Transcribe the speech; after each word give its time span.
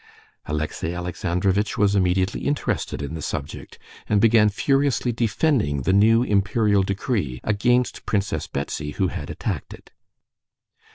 Alexey 0.47 0.95
Alexandrovitch 0.95 1.77
was 1.77 1.95
immediately 1.95 2.41
interested 2.41 3.03
in 3.03 3.13
the 3.13 3.21
subject, 3.21 3.77
and 4.09 4.19
began 4.19 4.49
seriously 4.49 5.11
defending 5.11 5.83
the 5.83 5.93
new 5.93 6.23
imperial 6.23 6.81
decree 6.81 7.39
against 7.43 8.07
Princess 8.07 8.47
Betsy, 8.47 8.93
who 8.93 9.09
had 9.09 9.29
attacked 9.29 9.75
it. 9.75 9.91